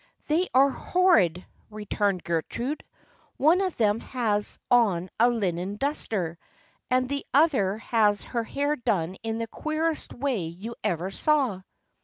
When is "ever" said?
10.83-11.11